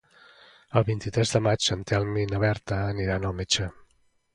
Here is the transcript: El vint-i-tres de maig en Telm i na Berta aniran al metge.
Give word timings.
El 0.81 0.85
vint-i-tres 0.87 1.35
de 1.37 1.43
maig 1.49 1.69
en 1.77 1.85
Telm 1.95 2.19
i 2.25 2.27
na 2.35 2.43
Berta 2.49 2.85
aniran 2.91 3.31
al 3.33 3.41
metge. 3.45 3.75